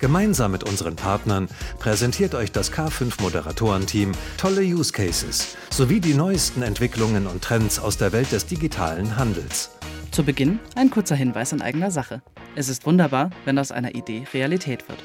[0.00, 1.46] Gemeinsam mit unseren Partnern
[1.78, 7.98] präsentiert euch das K5 Moderatorenteam tolle Use Cases sowie die neuesten Entwicklungen und Trends aus
[7.98, 9.72] der Welt des digitalen Handels.
[10.10, 12.22] Zu Beginn ein kurzer Hinweis in eigener Sache.
[12.56, 15.04] Es ist wunderbar, wenn aus einer Idee Realität wird.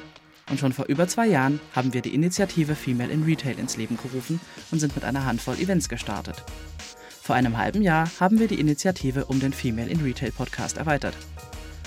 [0.50, 3.98] Und schon vor über zwei Jahren haben wir die Initiative Female in Retail ins Leben
[3.98, 4.40] gerufen
[4.72, 6.42] und sind mit einer Handvoll Events gestartet.
[7.22, 11.18] Vor einem halben Jahr haben wir die Initiative um den Female in Retail Podcast erweitert.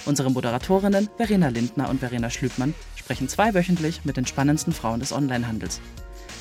[0.05, 2.75] Unsere Moderatorinnen Verena Lindner und Verena Schlübmann
[3.09, 5.81] sprechen zweiwöchentlich mit den spannendsten Frauen des Onlinehandels.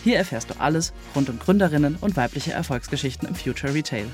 [0.04, 4.06] Hier erfährst du alles rund um Gründerinnen und weibliche Erfolgsgeschichten im Future Retail.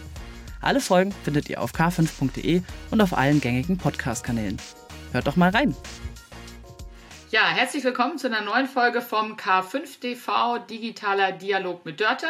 [0.61, 4.57] Alle Folgen findet ihr auf k5.de und auf allen gängigen Podcast-Kanälen.
[5.13, 5.75] Hört doch mal rein!
[7.31, 12.27] Ja, herzlich willkommen zu einer neuen Folge vom K5TV Digitaler Dialog mit Dörte.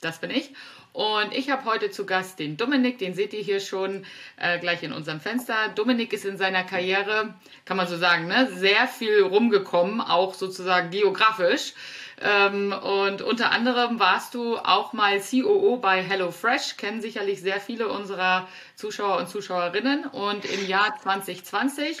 [0.00, 0.54] Das bin ich.
[0.96, 4.06] Und ich habe heute zu Gast den Dominik, den seht ihr hier schon
[4.38, 5.68] äh, gleich in unserem Fenster.
[5.74, 7.34] Dominik ist in seiner Karriere,
[7.66, 11.74] kann man so sagen, ne, sehr viel rumgekommen, auch sozusagen geografisch.
[12.22, 17.88] Ähm, und unter anderem warst du auch mal COO bei HelloFresh, kennen sicherlich sehr viele
[17.88, 20.06] unserer Zuschauer und Zuschauerinnen.
[20.06, 21.98] Und im Jahr 2020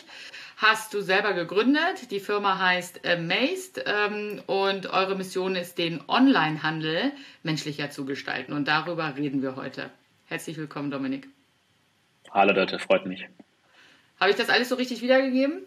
[0.56, 2.10] hast du selber gegründet.
[2.10, 7.12] Die Firma heißt Amazed ähm, und eure Mission ist, den Onlinehandel
[7.42, 8.52] menschlicher zu gestalten.
[8.52, 9.90] Und darüber reden wir heute.
[10.26, 11.28] Herzlich willkommen, Dominik.
[12.30, 13.26] Hallo Leute, freut mich.
[14.18, 15.62] Habe ich das alles so richtig wiedergegeben?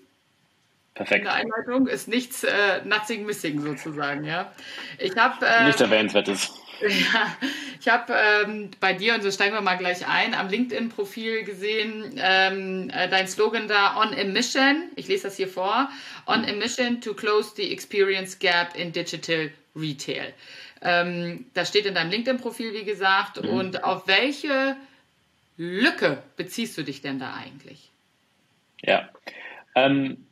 [0.96, 1.20] Perfekt.
[1.20, 4.52] In der Einleitung ist nichts, äh, nothing missing sozusagen, ja.
[4.98, 6.52] Ich habe äh, nichts erwähnenswertes.
[6.82, 7.38] Ja,
[7.80, 12.14] ich habe ähm, bei dir, und so steigen wir mal gleich ein, am LinkedIn-Profil gesehen,
[12.18, 15.90] ähm, äh, dein Slogan da, On a Mission, ich lese das hier vor,
[16.26, 20.34] On a Mission to close the experience gap in digital retail.
[20.82, 23.44] Ähm, das steht in deinem LinkedIn-Profil, wie gesagt.
[23.44, 23.50] Mhm.
[23.50, 24.78] Und auf welche
[25.58, 27.90] Lücke beziehst du dich denn da eigentlich?
[28.82, 29.10] Ja,
[29.76, 30.26] ähm,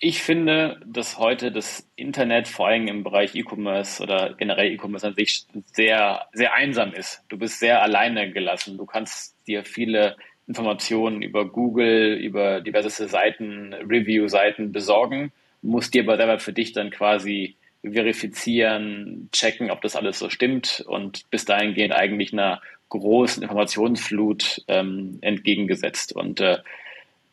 [0.00, 5.14] ich finde, dass heute das Internet vor allem im Bereich E-Commerce oder generell E-Commerce an
[5.14, 7.22] sich sehr, sehr einsam ist.
[7.28, 8.78] Du bist sehr alleine gelassen.
[8.78, 10.16] Du kannst dir viele
[10.46, 15.32] Informationen über Google, über diverse Seiten, Review-Seiten besorgen,
[15.62, 20.84] musst dir aber selber für dich dann quasi verifizieren, checken, ob das alles so stimmt
[20.86, 26.14] und bis dahin gehen eigentlich einer großen Informationsflut ähm, entgegengesetzt.
[26.14, 26.58] Und äh,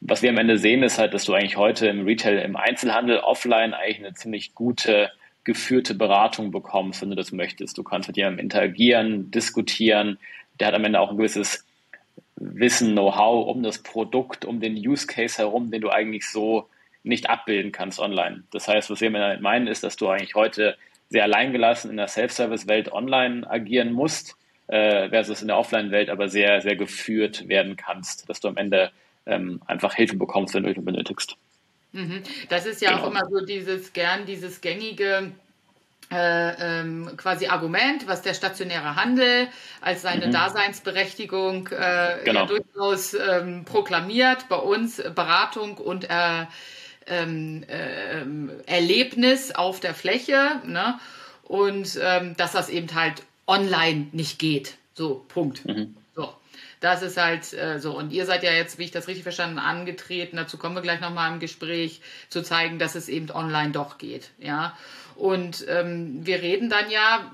[0.02, 3.20] was wir am Ende sehen, ist halt, dass du eigentlich heute im Retail, im Einzelhandel
[3.20, 5.12] offline eigentlich eine ziemlich gute
[5.44, 7.78] geführte Beratung bekommst, wenn du das möchtest.
[7.78, 10.18] Du kannst mit jemandem interagieren, diskutieren.
[10.60, 11.66] Der hat am Ende auch ein gewisses
[12.36, 16.68] Wissen, Know-how um das Produkt, um den Use Case herum, den du eigentlich so
[17.04, 18.44] nicht abbilden kannst online.
[18.52, 20.76] Das heißt, was wir damit meinen, ist, dass du eigentlich heute
[21.10, 24.36] sehr alleingelassen in der Self-Service-Welt online agieren musst,
[24.68, 28.92] äh, versus in der Offline-Welt aber sehr, sehr geführt werden kannst, dass du am Ende
[29.26, 31.38] ähm, einfach Hilfe bekommst, wenn du Hilfe benötigst.
[31.92, 32.24] Mhm.
[32.50, 33.04] Das ist ja genau.
[33.04, 35.32] auch immer so dieses gern, dieses gängige
[36.12, 39.48] äh, ähm, quasi Argument, was der stationäre Handel
[39.82, 40.32] als seine mhm.
[40.32, 42.42] Daseinsberechtigung äh, genau.
[42.42, 44.48] ja durchaus ähm, proklamiert.
[44.50, 46.46] Bei uns Beratung und äh,
[47.08, 48.24] ähm, äh,
[48.68, 50.62] Erlebnis auf der Fläche.
[50.66, 51.00] Ne?
[51.44, 54.78] Und ähm, dass das eben halt online nicht geht.
[54.94, 55.66] So, Punkt.
[55.66, 55.96] Mhm.
[56.80, 57.98] Das ist halt äh, so.
[57.98, 61.02] Und ihr seid ja jetzt, wie ich das richtig verstanden, angetreten, dazu kommen wir gleich
[61.02, 64.32] nochmal im Gespräch, zu zeigen, dass es eben online doch geht.
[64.40, 64.78] Ja.
[65.16, 67.32] Und ähm, wir reden dann ja,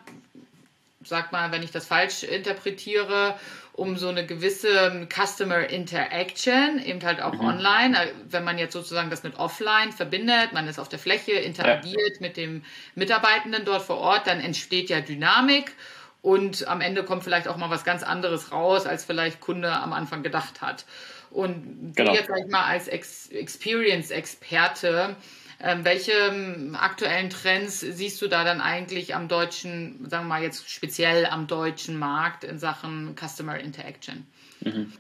[1.04, 3.36] sag mal, wenn ich das falsch interpretiere,
[3.74, 7.42] um so eine gewisse Customer Interaction, eben halt auch mhm.
[7.42, 7.98] online.
[7.98, 12.16] Äh, wenn man jetzt sozusagen das mit offline verbindet, man ist auf der Fläche, interagiert
[12.16, 12.22] ja.
[12.22, 12.64] mit dem
[12.96, 15.74] Mitarbeitenden dort vor Ort, dann entsteht ja Dynamik
[16.22, 19.94] und am Ende kommt vielleicht auch mal was ganz anderes raus, als vielleicht Kunde am
[19.94, 20.86] Anfang gedacht hat.
[21.32, 22.12] Und genau.
[22.12, 25.16] du jetzt, sag ich mal, als Ex Experience-Experte,
[25.64, 30.44] ähm, welche ähm, aktuellen Trends siehst du da dann eigentlich am deutschen, sagen wir mal
[30.44, 34.28] jetzt speziell am deutschen Markt in Sachen Customer Interaction?
[34.62, 34.94] Mhm.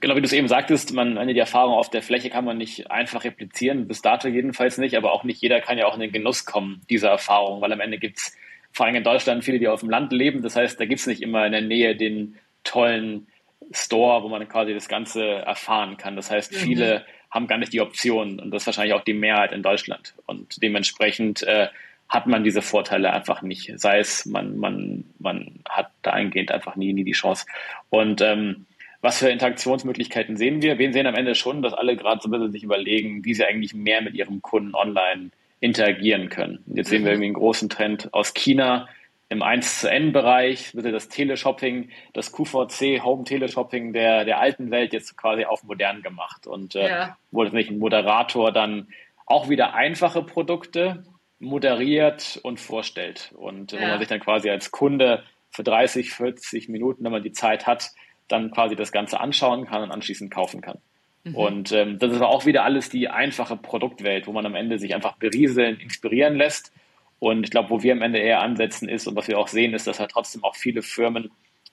[0.00, 2.90] Genau, wie du es eben sagtest, man, die Erfahrung auf der Fläche kann man nicht
[2.90, 6.12] einfach replizieren, bis dato jedenfalls nicht, aber auch nicht jeder kann ja auch in den
[6.12, 8.36] Genuss kommen dieser Erfahrung, weil am Ende gibt es
[8.76, 10.42] vor allem in Deutschland viele, die auf dem Land leben.
[10.42, 13.26] Das heißt, da gibt es nicht immer in der Nähe den tollen
[13.72, 16.14] Store, wo man quasi das Ganze erfahren kann.
[16.14, 16.56] Das heißt, mhm.
[16.56, 20.12] viele haben gar nicht die Option und das ist wahrscheinlich auch die Mehrheit in Deutschland.
[20.26, 21.68] Und dementsprechend äh,
[22.10, 23.72] hat man diese Vorteile einfach nicht.
[23.76, 27.46] Sei es, man, man, man hat dahingehend einfach nie, nie die Chance.
[27.88, 28.66] Und ähm,
[29.00, 30.78] was für Interaktionsmöglichkeiten sehen wir?
[30.78, 33.46] Wir sehen am Ende schon, dass alle gerade so ein bisschen sich überlegen, wie sie
[33.46, 35.30] eigentlich mehr mit ihrem Kunden online
[35.60, 36.62] interagieren können.
[36.66, 37.14] Jetzt sehen wir mhm.
[37.14, 38.88] irgendwie einen großen Trend aus China
[39.28, 45.16] im 1 zu N-Bereich, das Teleshopping, das QVC Home Teleshopping der, der alten Welt jetzt
[45.16, 46.46] quasi auf modern gemacht.
[46.46, 47.18] Und äh, ja.
[47.32, 48.88] wo nicht ein Moderator dann
[49.26, 51.04] auch wieder einfache Produkte
[51.40, 53.32] moderiert und vorstellt.
[53.36, 53.80] Und ja.
[53.80, 57.66] wo man sich dann quasi als Kunde für 30, 40 Minuten, wenn man die Zeit
[57.66, 57.90] hat,
[58.28, 60.78] dann quasi das Ganze anschauen kann und anschließend kaufen kann.
[61.26, 61.34] Mhm.
[61.34, 64.94] Und ähm, das ist auch wieder alles die einfache Produktwelt, wo man am Ende sich
[64.94, 66.72] einfach berieseln, inspirieren lässt.
[67.18, 69.74] Und ich glaube, wo wir am Ende eher ansetzen ist und was wir auch sehen,
[69.74, 71.30] ist, dass halt trotzdem auch viele Firmen,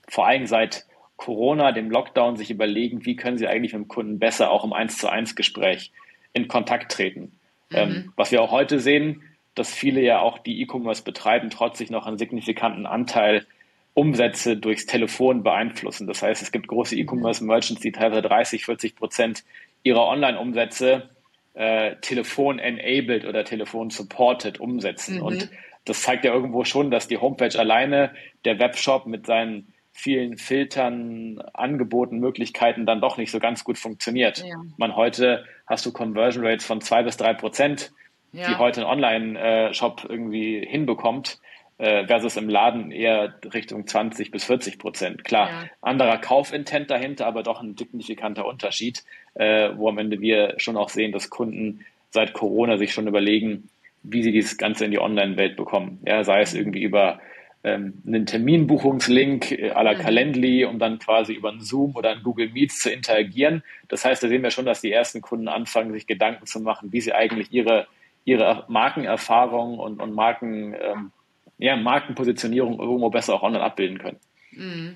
[0.07, 4.19] vor allem seit Corona, dem Lockdown, sich überlegen, wie können sie eigentlich mit dem Kunden
[4.19, 5.91] besser auch im 1 zu 1 Gespräch
[6.33, 7.39] in Kontakt treten.
[7.69, 7.77] Mhm.
[7.77, 9.21] Ähm, was wir auch heute sehen,
[9.53, 13.45] dass viele ja auch die E-Commerce betreiben, trotz sich noch einen signifikanten Anteil
[13.93, 16.07] Umsätze durchs Telefon beeinflussen.
[16.07, 19.43] Das heißt, es gibt große E-Commerce-Merchants, die teilweise 30, 40 Prozent
[19.83, 21.09] ihrer Online-Umsätze
[21.53, 25.17] äh, Telefon-enabled oder Telefon-supported umsetzen.
[25.17, 25.23] Mhm.
[25.23, 25.49] Und
[25.85, 28.13] das zeigt ja irgendwo schon, dass die Homepage alleine,
[28.45, 34.39] der Webshop mit seinen vielen Filtern, Angeboten, Möglichkeiten dann doch nicht so ganz gut funktioniert.
[34.39, 34.55] Ja.
[34.77, 37.91] Man heute hast du Conversion Rates von zwei bis drei Prozent,
[38.31, 38.47] ja.
[38.47, 41.37] die heute ein Online-Shop irgendwie hinbekommt
[41.83, 45.25] äh, versus im Laden eher Richtung 20 bis 40 Prozent.
[45.25, 45.69] Klar, ja.
[45.81, 49.03] anderer Kaufintent dahinter, aber doch ein signifikanter Unterschied,
[49.33, 53.69] äh, wo am Ende wir schon auch sehen, dass Kunden seit Corona sich schon überlegen,
[54.01, 55.99] wie sie dieses Ganze in die Online-Welt bekommen.
[56.05, 57.19] Ja, sei es irgendwie über
[57.65, 59.93] ähm, einen Terminbuchungslink äh, à la.
[59.95, 63.61] Calendly, um dann quasi über einen Zoom oder einen Google Meets zu interagieren.
[63.89, 66.93] Das heißt, da sehen wir schon, dass die ersten Kunden anfangen, sich Gedanken zu machen,
[66.93, 67.87] wie sie eigentlich ihre,
[68.23, 71.11] ihre Markenerfahrung und, und Marken, ähm,
[71.57, 74.19] ja, Markenpositionierung irgendwo besser auch online abbilden können.
[74.51, 74.95] Mhm.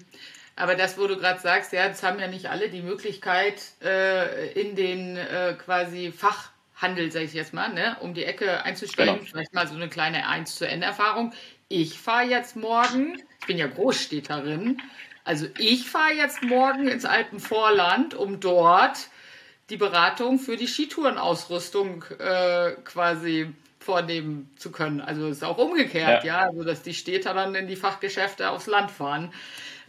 [0.56, 4.52] Aber das, wo du gerade sagst, ja, das haben ja nicht alle die Möglichkeit, äh,
[4.60, 9.20] in den äh, quasi Fachhandel, sage ich jetzt mal, ne, um die Ecke einzustellen.
[9.20, 9.30] Genau.
[9.30, 11.32] Vielleicht mal so eine kleine 1 zu N-Erfahrung.
[11.70, 14.82] Ich fahre jetzt morgen, ich bin ja Großstädterin,
[15.24, 19.10] also ich fahre jetzt morgen ins Alpenvorland, um dort
[19.70, 23.54] die Beratung für die Skitourenausrüstung äh, quasi
[23.88, 25.00] vornehmen zu können.
[25.00, 26.42] Also es ist auch umgekehrt, ja.
[26.42, 29.34] ja, also dass die Städter dann in die Fachgeschäfte aufs Land fahren.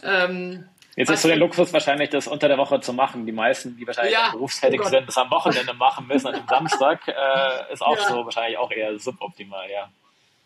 [0.05, 3.27] Ähm, Jetzt ist so der Luxus wahrscheinlich, das unter der Woche zu machen.
[3.27, 6.47] Die meisten, die wahrscheinlich ja, berufstätig oh sind, das am Wochenende machen müssen, an dem
[6.49, 8.09] Samstag, äh, ist auch ja.
[8.09, 9.89] so wahrscheinlich auch eher suboptimal, ja.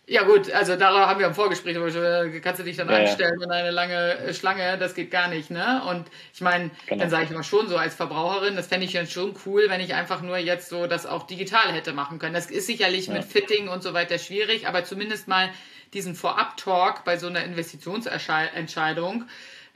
[0.08, 3.38] Ja gut, also darauf haben wir im Vorgespräch, äh, kannst du dich dann ja, einstellen
[3.38, 3.44] ja.
[3.46, 5.80] in eine lange äh, Schlange, das geht gar nicht, ne?
[5.88, 7.02] Und ich meine, genau.
[7.02, 9.80] dann sage ich immer schon so als Verbraucherin, das fände ich dann schon cool, wenn
[9.80, 12.34] ich einfach nur jetzt so das auch digital hätte machen können.
[12.34, 13.12] Das ist sicherlich ja.
[13.14, 15.50] mit Fitting und so weiter schwierig, aber zumindest mal
[15.94, 19.26] diesen Vorab-Talk bei so einer Investitionsentscheidung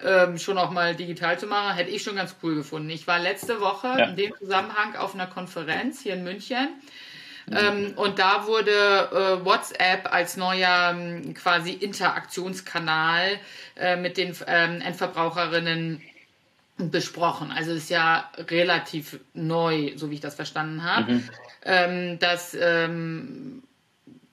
[0.05, 2.91] ähm, schon auch mal digital zu machen, hätte ich schon ganz cool gefunden.
[2.91, 6.69] Ich war letzte Woche in dem Zusammenhang auf einer Konferenz hier in München
[7.53, 13.39] ähm, und da wurde äh, WhatsApp als neuer ähm, quasi Interaktionskanal
[13.77, 16.03] äh, mit den ähm, Endverbraucherinnen
[16.79, 17.53] besprochen.
[17.53, 21.13] Also ist ja relativ neu, so wie ich das verstanden habe.
[21.13, 21.31] Mhm.
[21.65, 23.63] Ähm, das ähm,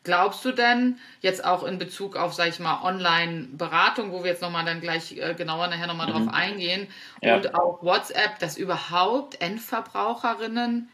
[0.04, 4.42] glaubst du denn jetzt auch in Bezug auf, sag ich mal, Online-Beratung, wo wir jetzt
[4.42, 6.26] nochmal dann gleich äh, genauer nachher nochmal mhm.
[6.26, 6.88] drauf eingehen
[7.22, 7.36] ja.
[7.36, 10.90] und auch WhatsApp, dass überhaupt Endverbraucherinnen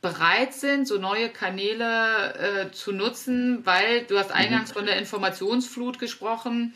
[0.00, 4.74] bereit sind, so neue Kanäle äh, zu nutzen, weil du hast eingangs mhm.
[4.74, 6.74] von der Informationsflut gesprochen.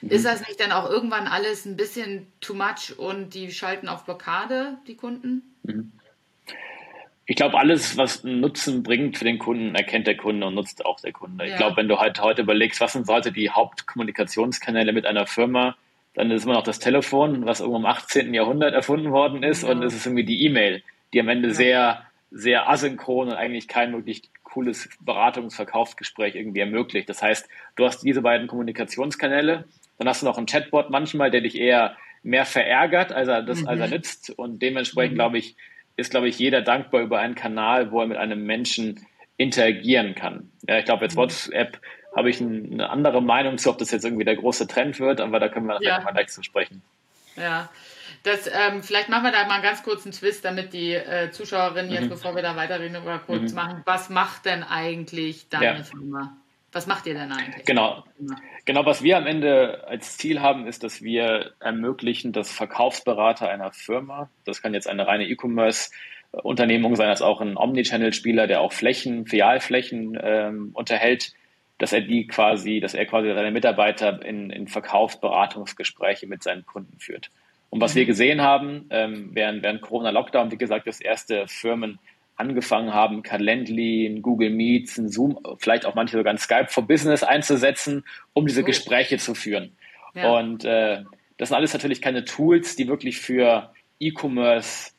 [0.00, 0.10] Mhm.
[0.10, 4.04] Ist das nicht dann auch irgendwann alles ein bisschen too much und die schalten auf
[4.04, 5.54] Blockade, die Kunden?
[5.62, 5.92] Mhm.
[7.26, 11.00] Ich glaube, alles, was Nutzen bringt für den Kunden, erkennt der Kunde und nutzt auch
[11.00, 11.46] der Kunde.
[11.46, 11.52] Ja.
[11.52, 15.74] Ich glaube, wenn du halt heute überlegst, was sind heute die Hauptkommunikationskanäle mit einer Firma,
[16.12, 18.34] dann ist immer noch das Telefon, was irgendwo im 18.
[18.34, 19.70] Jahrhundert erfunden worden ist, ja.
[19.70, 20.82] und es ist irgendwie die E-Mail,
[21.14, 21.54] die am Ende ja.
[21.54, 27.08] sehr sehr asynchron und eigentlich kein wirklich cooles Beratungsverkaufsgespräch irgendwie ermöglicht.
[27.08, 29.64] Das heißt, du hast diese beiden Kommunikationskanäle,
[29.98, 33.62] dann hast du noch einen Chatbot manchmal, der dich eher mehr verärgert, als er das,
[33.62, 33.68] mhm.
[33.68, 34.30] als er nützt.
[34.30, 35.18] Und dementsprechend, mhm.
[35.18, 35.56] glaube ich,
[35.96, 40.50] ist, glaube ich, jeder dankbar über einen Kanal, wo er mit einem Menschen interagieren kann.
[40.68, 41.22] Ja, ich glaube, jetzt mhm.
[41.22, 41.80] WhatsApp
[42.16, 45.40] habe ich eine andere Meinung zu, ob das jetzt irgendwie der große Trend wird, aber
[45.40, 46.00] da können wir nachher ja.
[46.00, 46.82] mal gleich zu sprechen.
[47.36, 47.70] Ja,
[48.22, 51.90] das, ähm, vielleicht machen wir da mal einen ganz kurzen Twist, damit die äh, Zuschauerinnen
[51.90, 52.10] jetzt, mhm.
[52.10, 53.56] bevor wir da weiterreden, oder kurz mhm.
[53.56, 53.82] machen.
[53.84, 55.82] Was macht denn eigentlich deine ja.
[55.82, 56.36] Firma?
[56.72, 57.64] Was macht ihr denn eigentlich?
[57.66, 58.02] Genau.
[58.64, 63.72] Genau, was wir am Ende als Ziel haben, ist, dass wir ermöglichen, dass Verkaufsberater einer
[63.72, 69.26] Firma, das kann jetzt eine reine E-Commerce-Unternehmung sein, als auch ein Omnichannel-Spieler, der auch Flächen,
[69.26, 71.34] Filialflächen ähm, unterhält,
[71.84, 76.98] dass er die quasi, dass er quasi seine Mitarbeiter in, in Verkaufsberatungsgespräche mit seinen Kunden
[76.98, 77.30] führt.
[77.68, 77.98] Und was mhm.
[77.98, 81.98] wir gesehen haben, ähm, während, während Corona-Lockdown, wie gesagt, dass erste Firmen
[82.36, 86.86] angefangen haben, Calendly, ein Google Meets, ein Zoom, vielleicht auch manche sogar ein Skype for
[86.86, 88.64] Business einzusetzen, um diese oh.
[88.64, 89.76] Gespräche zu führen.
[90.14, 90.30] Ja.
[90.38, 91.02] Und äh,
[91.36, 94.92] das sind alles natürlich keine Tools, die wirklich für E-Commerce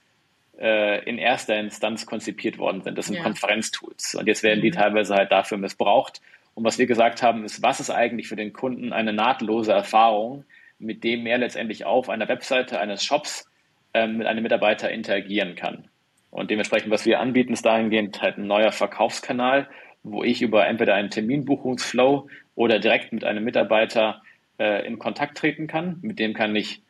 [0.60, 2.96] äh, in erster Instanz konzipiert worden sind.
[2.96, 3.24] Das sind ja.
[3.24, 4.14] Konferenztools.
[4.14, 4.76] Und jetzt werden die mhm.
[4.76, 6.22] teilweise halt dafür missbraucht.
[6.56, 10.46] Und was wir gesagt haben, ist, was ist eigentlich für den Kunden eine nahtlose Erfahrung,
[10.80, 13.50] mit dem er letztendlich auf einer Webseite eines Shops
[13.94, 15.88] äh, mit einem Mitarbeiter interagieren kann.
[16.32, 19.70] Und dementsprechend, was wir anbieten, ist dahingehend halt ein neuer Verkaufskanal,
[20.04, 24.22] wo ich über entweder einen Terminbuchungsflow oder direkt mit einem Mitarbeiter
[24.60, 26.00] äh, in Kontakt treten kann.
[26.02, 26.82] Mit dem kann ich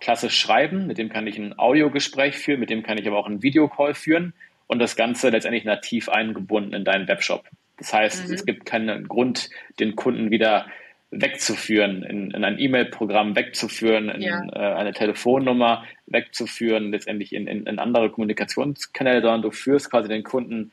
[0.00, 3.26] klassisch schreiben, mit dem kann ich ein Audiogespräch führen, mit dem kann ich aber auch
[3.26, 4.34] einen Videocall führen
[4.66, 7.44] und das Ganze letztendlich nativ eingebunden in deinen Webshop.
[7.82, 8.34] Das heißt, mhm.
[8.34, 10.66] es gibt keinen Grund, den Kunden wieder
[11.10, 14.40] wegzuführen, in, in ein E-Mail-Programm wegzuführen, in ja.
[14.52, 20.22] äh, eine Telefonnummer wegzuführen, letztendlich in, in, in andere Kommunikationskanäle, sondern du führst quasi den
[20.22, 20.70] Kunden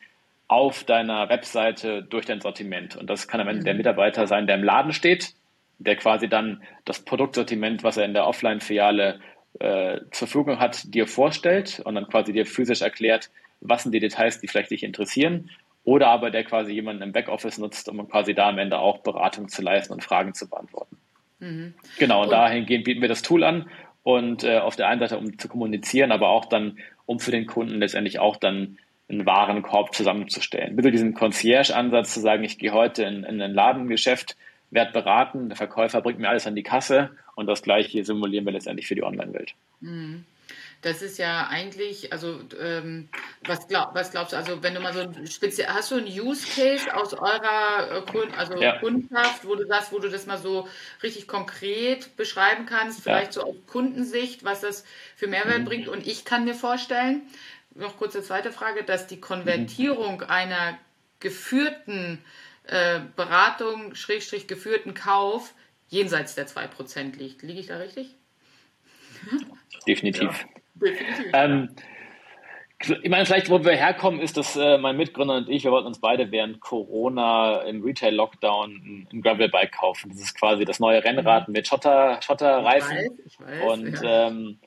[0.47, 2.95] auf deiner Webseite durch dein Sortiment.
[2.95, 3.65] Und das kann am Ende mhm.
[3.65, 5.33] der Mitarbeiter sein, der im Laden steht,
[5.79, 9.19] der quasi dann das Produktsortiment, was er in der Offline-Filiale
[9.59, 13.99] äh, zur Verfügung hat, dir vorstellt und dann quasi dir physisch erklärt, was sind die
[13.99, 15.49] Details, die vielleicht dich interessieren
[15.89, 19.47] oder aber der quasi jemanden im Backoffice nutzt, um quasi da am Ende auch Beratung
[19.47, 20.97] zu leisten und Fragen zu beantworten.
[21.39, 21.73] Mhm.
[21.97, 23.67] Genau, und, und dahingehend bieten wir das Tool an
[24.03, 26.77] und äh, auf der einen Seite, um zu kommunizieren, aber auch dann,
[27.07, 28.77] um für den Kunden letztendlich auch dann
[29.09, 30.75] einen Warenkorb zusammenzustellen.
[30.75, 34.37] Bitte diesen Concierge-Ansatz zu sagen, ich gehe heute in, in ein Ladengeschäft,
[34.69, 38.53] werde beraten, der Verkäufer bringt mir alles an die Kasse und das gleiche simulieren wir
[38.53, 39.55] letztendlich für die Online-Welt.
[39.79, 40.25] Mhm.
[40.81, 43.09] Das ist ja eigentlich, also ähm,
[43.45, 46.07] was, glaub, was glaubst du, also wenn du mal so ein speziell, hast du einen
[46.07, 48.77] Use Case aus eurer äh, Kund, also ja.
[48.79, 50.69] Kundschaft, wo du sagst, wo du das mal so
[51.03, 53.41] richtig konkret beschreiben kannst, vielleicht ja.
[53.41, 54.85] so aus Kundensicht, was das
[55.17, 55.65] für Mehrwert mhm.
[55.65, 55.87] bringt.
[55.89, 57.23] Und ich kann mir vorstellen,
[57.75, 60.29] noch kurze zweite Frage, dass die Konvertierung mhm.
[60.29, 60.77] einer
[61.19, 62.23] geführten
[62.67, 65.53] äh, Beratung, Schrägstrich geführten Kauf
[65.89, 67.41] jenseits der 2% liegt.
[67.41, 68.15] Liege ich da richtig?
[69.87, 70.29] Definitiv.
[70.29, 70.58] Ja.
[71.33, 71.69] Ähm,
[72.81, 75.87] ich meine, vielleicht, wo wir herkommen, ist, dass äh, mein Mitgründer und ich, wir wollten
[75.87, 80.09] uns beide während Corona im Retail-Lockdown ein, Gravelbike kaufen.
[80.09, 81.53] Das ist quasi das neue Rennrad mhm.
[81.53, 82.97] mit Schotter, Schotterreifen.
[83.25, 84.27] Ich weiß, ich weiß, und ja.
[84.27, 84.59] ähm,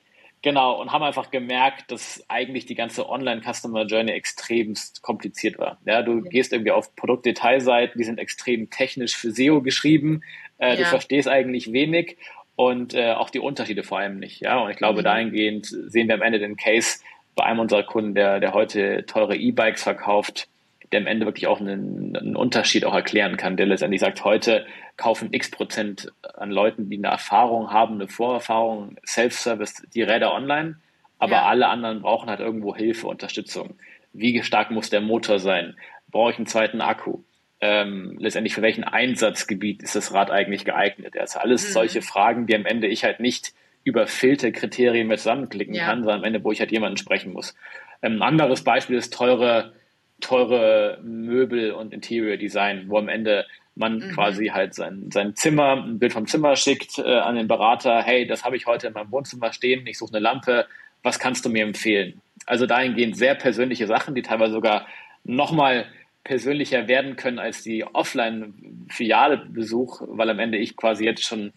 [0.43, 5.79] genau, und haben einfach gemerkt, dass eigentlich die ganze Online-Customer Journey extremst kompliziert war.
[5.85, 6.29] Ja, du ja.
[6.29, 10.21] gehst irgendwie auf Produktdetailseiten, die sind extrem technisch für SEO geschrieben.
[10.59, 10.75] Äh, ja.
[10.75, 12.17] Du verstehst eigentlich wenig
[12.55, 14.41] und äh, auch die Unterschiede vor allem nicht.
[14.41, 15.05] Ja, und ich glaube, mhm.
[15.05, 16.99] dahingehend sehen wir am Ende den Case
[17.35, 20.47] bei einem unserer Kunden, der, der heute teure E-Bikes verkauft,
[20.91, 24.65] der am Ende wirklich auch einen, einen Unterschied auch erklären kann, der letztendlich sagt, heute
[24.95, 30.77] kaufen x Prozent an Leuten, die eine Erfahrung haben, eine Vorerfahrung, Self-Service, die Räder online,
[31.17, 31.45] aber ja.
[31.45, 33.75] alle anderen brauchen halt irgendwo Hilfe, Unterstützung.
[34.11, 35.75] Wie stark muss der Motor sein?
[36.11, 37.23] Brauche ich einen zweiten Akku?
[37.65, 41.17] Ähm, letztendlich für welchen Einsatzgebiet ist das Rad eigentlich geeignet?
[41.17, 41.71] Also alles mhm.
[41.71, 43.53] solche Fragen, die am Ende ich halt nicht
[43.85, 45.85] über Filterkriterien mehr zusammenklicken ja.
[45.85, 47.55] kann, sondern am Ende, wo ich halt jemanden sprechen muss.
[48.01, 49.71] Ähm, ein anderes Beispiel ist teure,
[50.19, 54.11] teure Möbel und Interior Design, wo am Ende man mhm.
[54.11, 58.27] quasi halt sein, sein Zimmer, ein Bild vom Zimmer schickt äh, an den Berater, hey,
[58.27, 60.67] das habe ich heute in meinem Wohnzimmer stehen, ich suche eine Lampe,
[61.01, 62.21] was kannst du mir empfehlen?
[62.45, 64.85] Also dahingehend sehr persönliche Sachen, die teilweise sogar
[65.23, 65.85] nochmal
[66.23, 71.53] persönlicher werden können als die Offline-Filiale-Besuch, weil am Ende ich quasi jetzt schon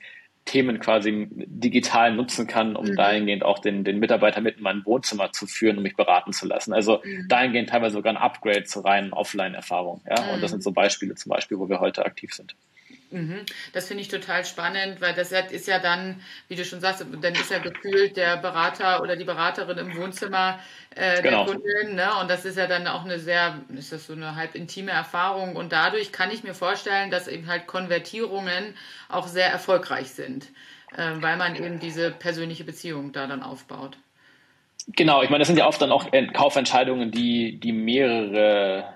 [0.46, 2.96] Themen quasi digital nutzen kann, um mhm.
[2.96, 6.46] dahingehend auch den, den Mitarbeiter mit in mein Wohnzimmer zu führen und mich beraten zu
[6.46, 6.72] lassen.
[6.72, 7.26] Also mhm.
[7.28, 10.02] dahingehend teilweise sogar ein Upgrade zur reinen Offline-Erfahrung.
[10.08, 10.22] Ja?
[10.22, 10.34] Mhm.
[10.34, 10.54] Und das mhm.
[10.54, 12.54] sind so Beispiele zum Beispiel, wo wir heute aktiv sind.
[13.16, 13.46] Mhm.
[13.72, 17.32] Das finde ich total spannend, weil das ist ja dann, wie du schon sagst, dann
[17.32, 20.58] ist ja gefühlt der Berater oder die Beraterin im Wohnzimmer
[20.94, 21.46] äh, genau.
[21.46, 21.94] der Kundin.
[21.94, 22.10] Ne?
[22.20, 25.56] Und das ist ja dann auch eine sehr, ist das so eine halb intime Erfahrung.
[25.56, 28.74] Und dadurch kann ich mir vorstellen, dass eben halt Konvertierungen
[29.08, 30.48] auch sehr erfolgreich sind,
[30.94, 33.96] äh, weil man eben diese persönliche Beziehung da dann aufbaut.
[34.88, 38.95] Genau, ich meine, das sind ja oft dann auch Kaufentscheidungen, die, die mehrere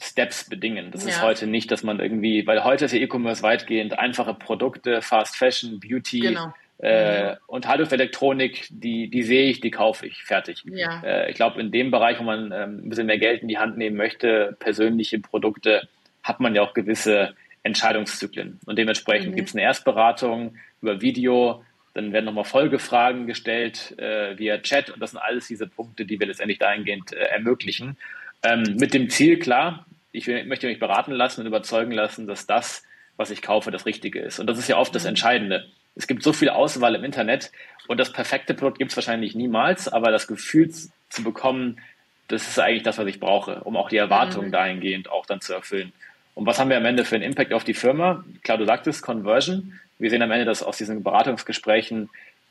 [0.00, 0.90] Steps bedingen.
[0.90, 1.10] Das ja.
[1.10, 5.36] ist heute nicht, dass man irgendwie, weil heute ist ja E-Commerce weitgehend einfache Produkte, Fast
[5.36, 6.52] Fashion, Beauty genau.
[6.78, 7.36] äh, mhm.
[7.46, 10.62] und Haltungselektronik, die, die sehe ich, die kaufe ich, fertig.
[10.66, 11.02] Ja.
[11.02, 13.58] Äh, ich glaube, in dem Bereich, wo man ähm, ein bisschen mehr Geld in die
[13.58, 15.88] Hand nehmen möchte, persönliche Produkte,
[16.22, 18.60] hat man ja auch gewisse Entscheidungszyklen.
[18.66, 19.36] Und dementsprechend mhm.
[19.36, 21.64] gibt es eine Erstberatung über Video,
[21.94, 26.20] dann werden nochmal Folgefragen gestellt äh, via Chat und das sind alles diese Punkte, die
[26.20, 27.96] wir letztendlich dahingehend äh, ermöglichen.
[28.44, 32.84] Ähm, mit dem Ziel, klar, ich möchte mich beraten lassen und überzeugen lassen, dass das,
[33.16, 34.38] was ich kaufe, das Richtige ist.
[34.38, 35.10] Und das ist ja oft das mhm.
[35.10, 35.66] Entscheidende.
[35.96, 37.50] Es gibt so viel Auswahl im Internet
[37.88, 41.80] und das perfekte Produkt gibt es wahrscheinlich niemals, aber das Gefühl zu bekommen,
[42.28, 44.52] das ist eigentlich das, was ich brauche, um auch die Erwartungen mhm.
[44.52, 45.92] dahingehend auch dann zu erfüllen.
[46.34, 48.24] Und was haben wir am Ende für einen Impact auf die Firma?
[48.44, 49.80] Klar, du sagtest Conversion.
[49.98, 52.10] Wir sehen am Ende, dass aus diesen Beratungsgesprächen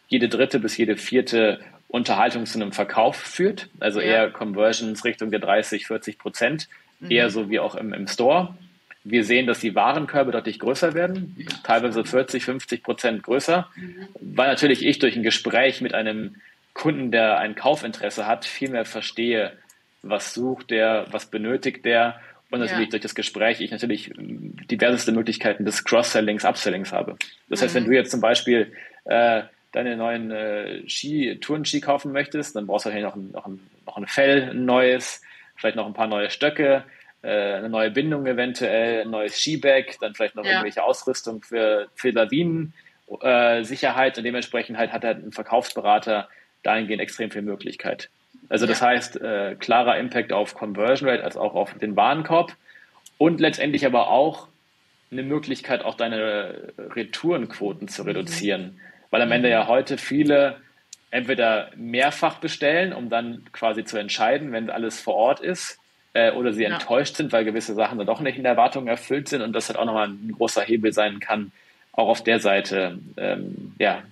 [0.09, 3.69] jede dritte bis jede vierte Unterhaltung zu einem Verkauf führt.
[3.79, 4.07] Also ja.
[4.07, 6.67] eher Conversions Richtung der 30, 40 Prozent.
[6.99, 7.11] Mhm.
[7.11, 8.55] Eher so wie auch im, im Store.
[9.03, 14.07] Wir sehen, dass die Warenkörbe deutlich größer werden, teilweise 40, 50 Prozent größer, mhm.
[14.19, 16.35] weil natürlich ich durch ein Gespräch mit einem
[16.73, 19.53] Kunden, der ein Kaufinteresse hat, viel mehr verstehe,
[20.03, 22.91] was sucht der, was benötigt der und natürlich ja.
[22.91, 27.17] durch das Gespräch ich natürlich diverseste Möglichkeiten des Cross-Sellings, Upsellings habe.
[27.49, 27.63] Das mhm.
[27.63, 27.87] heißt, wenn mhm.
[27.87, 28.71] du jetzt zum Beispiel
[29.05, 33.45] äh, deine neuen äh, Ski, Tourenski kaufen möchtest, dann brauchst du wahrscheinlich noch ein, noch,
[33.45, 35.21] ein, noch ein Fell, ein neues,
[35.57, 36.85] vielleicht noch ein paar neue Stöcke,
[37.21, 40.51] äh, eine neue Bindung eventuell, ein neues Skibag, dann vielleicht noch ja.
[40.51, 46.29] irgendwelche Ausrüstung für, für Lawinen-Sicherheit äh, und dementsprechend halt hat er ein Verkaufsberater
[46.63, 48.09] dahingehend extrem viel Möglichkeit.
[48.49, 48.87] Also das ja.
[48.87, 52.55] heißt, äh, klarer Impact auf Conversion Rate als auch auf den Warenkorb
[53.17, 54.47] und letztendlich aber auch
[55.11, 58.61] eine Möglichkeit, auch deine Retourenquoten zu reduzieren.
[58.61, 58.79] Mhm.
[59.09, 59.67] Weil am Ende ja mhm.
[59.69, 60.57] heute viele
[61.11, 65.79] entweder mehrfach bestellen, um dann quasi zu entscheiden, wenn alles vor Ort ist,
[66.13, 66.73] äh, oder sie ja.
[66.73, 69.69] enttäuscht sind, weil gewisse Sachen dann doch nicht in der Erwartung erfüllt sind und das
[69.69, 71.51] halt auch nochmal ein großer Hebel sein kann,
[71.93, 74.03] auch auf der Seite ähm, ja,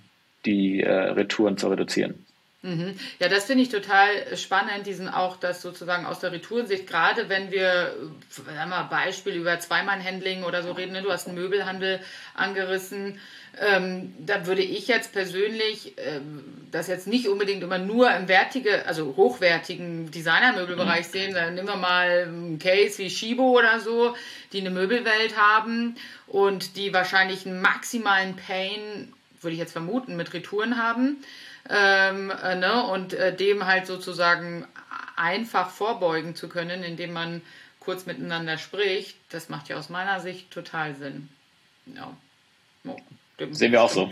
[0.44, 2.25] die äh, Retouren zu reduzieren.
[2.66, 2.98] Mhm.
[3.20, 7.52] Ja, das finde ich total spannend, diesen auch das sozusagen aus der Retourensicht, gerade wenn
[7.52, 7.94] wir,
[8.28, 11.02] sagen wir Beispiel über Zweimann-Handling oder so reden, ne?
[11.02, 12.00] du hast einen Möbelhandel
[12.34, 13.20] angerissen,
[13.58, 18.84] ähm, da würde ich jetzt persönlich ähm, das jetzt nicht unbedingt immer nur im wertige,
[18.86, 21.10] also hochwertigen Designermöbelbereich mhm.
[21.10, 21.34] sehen.
[21.34, 24.14] Dann nehmen wir mal einen Case wie Shibo oder so,
[24.52, 25.94] die eine Möbelwelt haben
[26.26, 29.14] und die wahrscheinlich einen maximalen Pain,
[29.46, 31.18] würde ich jetzt vermuten, mit Retouren haben
[31.70, 32.84] ähm, äh, ne?
[32.84, 34.66] und äh, dem halt sozusagen
[35.14, 37.42] einfach vorbeugen zu können, indem man
[37.80, 41.28] kurz miteinander spricht, das macht ja aus meiner Sicht total Sinn.
[41.86, 42.14] Ja.
[43.38, 43.44] Oh.
[43.50, 44.08] Sehen wir auch so.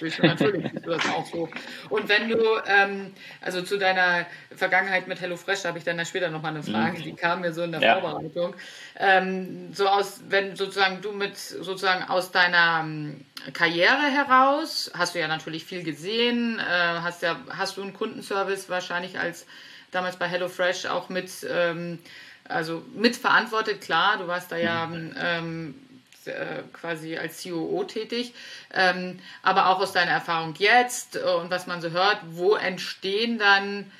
[0.00, 1.48] Natürlich siehst du das auch so.
[1.90, 6.04] Und wenn du, ähm, also zu deiner Vergangenheit mit HelloFresh, da habe ich dann da
[6.04, 7.02] später nochmal eine Frage, mhm.
[7.02, 8.00] die kam mir so in der ja.
[8.00, 8.56] Vorbereitung.
[8.98, 15.20] Ähm, so aus, wenn sozusagen du mit sozusagen aus deiner ähm, Karriere heraus, hast du
[15.20, 19.46] ja natürlich viel gesehen, äh, hast ja, hast du einen Kundenservice wahrscheinlich als
[19.92, 22.00] damals bei HelloFresh auch mit, ähm,
[22.48, 25.74] also mitverantwortet, klar, du warst da ja mhm.
[26.26, 28.34] Äh, quasi als COO tätig,
[28.72, 33.90] ähm, aber auch aus deiner Erfahrung jetzt und was man so hört, wo entstehen dann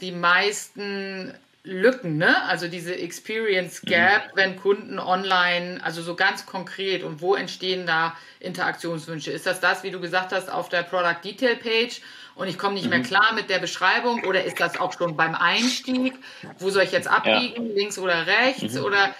[0.00, 2.42] die meisten Lücken, ne?
[2.44, 4.36] Also diese Experience Gap, mhm.
[4.36, 9.30] wenn Kunden online, also so ganz konkret und wo entstehen da Interaktionswünsche?
[9.30, 12.00] Ist das das, wie du gesagt hast, auf der Product Detail Page
[12.34, 12.90] und ich komme nicht mhm.
[12.90, 16.14] mehr klar mit der Beschreibung oder ist das auch schon beim Einstieg?
[16.58, 17.74] Wo soll ich jetzt abbiegen, ja.
[17.74, 18.84] links oder rechts mhm.
[18.84, 19.14] oder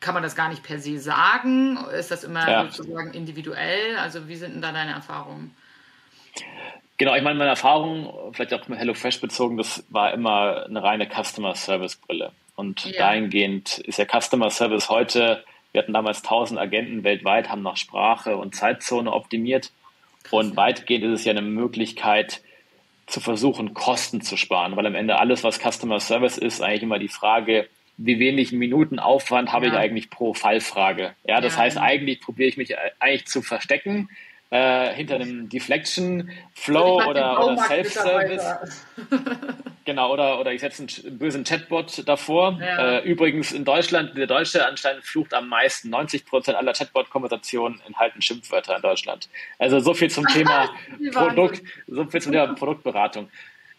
[0.00, 1.78] kann man das gar nicht per se sagen?
[1.98, 2.68] Ist das immer ja.
[2.70, 3.96] sozusagen individuell?
[3.98, 5.54] Also wie sind denn da deine Erfahrungen?
[6.98, 11.06] Genau, ich meine, meine Erfahrung, vielleicht auch mit HelloFresh bezogen, das war immer eine reine
[11.06, 12.32] Customer Service Brille.
[12.54, 12.98] Und ja.
[12.98, 18.36] dahingehend ist ja Customer Service heute, wir hatten damals 1000 Agenten weltweit, haben nach Sprache
[18.36, 19.72] und Zeitzone optimiert.
[20.22, 22.40] Krass, und weitgehend ist es ja eine Möglichkeit,
[23.06, 26.98] zu versuchen, Kosten zu sparen, weil am Ende alles, was Customer Service ist, eigentlich immer
[26.98, 29.72] die Frage, wie wenig Minuten Aufwand habe ja.
[29.72, 31.14] ich eigentlich pro Fallfrage.
[31.26, 31.62] Ja, das ja.
[31.62, 34.08] heißt, eigentlich probiere ich mich äh, eigentlich zu verstecken
[34.50, 38.86] äh, hinter einem Deflection Flow oder, oder Self-Service.
[39.84, 42.58] genau, oder, oder ich setze einen bösen Chatbot davor.
[42.60, 42.98] Ja.
[42.98, 45.90] Äh, übrigens in Deutschland, der Deutsche anscheinend flucht am meisten.
[45.90, 49.28] 90 Prozent aller Chatbot-Konversationen enthalten Schimpfwörter in Deutschland.
[49.58, 50.70] Also so viel zum Thema
[51.12, 53.28] Produkt, so viel zum Thema Produktberatung.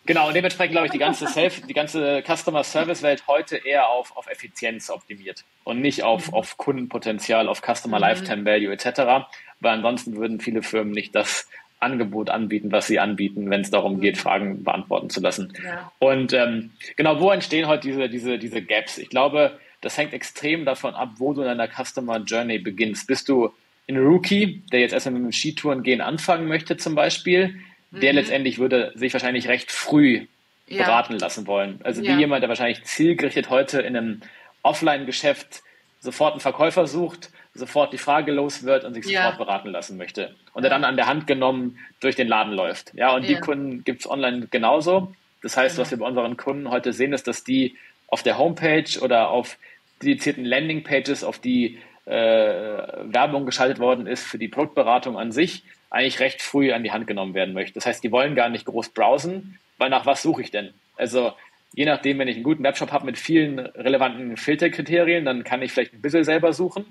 [0.08, 3.90] Genau, und dementsprechend glaube ich, die ganze Self, die ganze Customer Service Welt heute eher
[3.90, 6.34] auf, auf Effizienz optimiert und nicht auf, mhm.
[6.34, 8.02] auf Kundenpotenzial, auf Customer mhm.
[8.02, 9.28] Lifetime Value etc.
[9.60, 14.00] Weil ansonsten würden viele Firmen nicht das Angebot anbieten, was sie anbieten, wenn es darum
[14.00, 14.20] geht, mhm.
[14.20, 15.54] Fragen beantworten zu lassen.
[15.64, 15.92] Ja.
[16.00, 18.98] Und ähm, genau, wo entstehen heute diese, diese, diese Gaps?
[18.98, 23.08] Ich glaube, das hängt extrem davon ab, wo du in deiner Customer Journey beginnst.
[23.08, 23.52] Bist du
[23.90, 27.60] ein Rookie, der jetzt erstmal mit dem Skitouren gehen anfangen möchte zum Beispiel,
[27.92, 28.20] der mhm.
[28.20, 30.28] letztendlich würde sich wahrscheinlich recht früh
[30.68, 30.86] ja.
[30.86, 31.80] beraten lassen wollen.
[31.84, 32.14] Also ja.
[32.14, 34.22] wie jemand, der wahrscheinlich zielgerichtet heute in einem
[34.64, 35.62] Offline-Geschäft
[36.00, 39.24] sofort einen Verkäufer sucht, sofort die Frage los wird und sich ja.
[39.24, 40.36] sofort beraten lassen möchte.
[40.54, 42.94] Und der dann an der Hand genommen durch den Laden läuft.
[42.94, 45.14] Ja, und die Kunden gibt es online genauso.
[45.42, 45.82] Das heißt, genau.
[45.84, 49.58] was wir bei unseren Kunden heute sehen, ist, dass die auf der Homepage oder auf
[50.02, 56.20] dedizierten Landingpages, auf die äh, Werbung geschaltet worden ist für die Produktberatung an sich, eigentlich
[56.20, 57.74] recht früh an die Hand genommen werden möchte.
[57.74, 60.74] Das heißt, die wollen gar nicht groß browsen, weil nach was suche ich denn?
[60.98, 61.34] Also
[61.74, 65.72] je nachdem, wenn ich einen guten Webshop habe mit vielen relevanten Filterkriterien, dann kann ich
[65.72, 66.86] vielleicht ein bisschen selber suchen.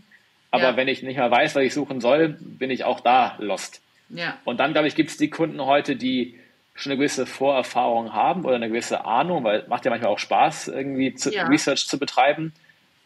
[0.50, 0.76] Aber ja.
[0.76, 3.82] wenn ich nicht mehr weiß, was ich suchen soll, bin ich auch da lost.
[4.08, 4.38] Ja.
[4.44, 6.38] Und dann, glaube ich, gibt es die Kunden heute, die
[6.74, 10.18] schon eine gewisse Vorerfahrung haben oder eine gewisse Ahnung, weil es macht ja manchmal auch
[10.18, 11.46] Spaß, irgendwie zu, ja.
[11.46, 12.52] Research zu betreiben.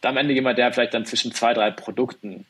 [0.01, 2.45] Da am Ende jemand, der vielleicht dann zwischen zwei, drei Produkten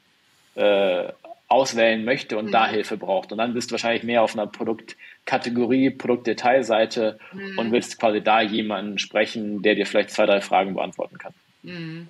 [0.56, 1.10] äh,
[1.52, 2.52] auswählen möchte und mhm.
[2.52, 3.32] da Hilfe braucht.
[3.32, 7.60] Und dann bist du wahrscheinlich mehr auf einer Produktkategorie, Produktdetailseite mhm.
[7.60, 11.34] und willst quasi da jemanden sprechen, der dir vielleicht zwei, drei Fragen beantworten kann.
[11.64, 12.08] Mhm.